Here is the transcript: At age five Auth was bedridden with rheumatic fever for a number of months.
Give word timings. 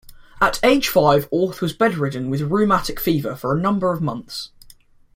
At 0.41 0.59
age 0.63 0.89
five 0.89 1.29
Auth 1.29 1.61
was 1.61 1.73
bedridden 1.73 2.31
with 2.31 2.41
rheumatic 2.41 2.99
fever 2.99 3.35
for 3.35 3.53
a 3.55 3.61
number 3.61 3.93
of 3.93 4.01
months. 4.01 4.49